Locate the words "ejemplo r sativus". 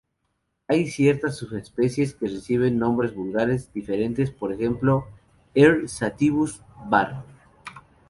4.51-6.59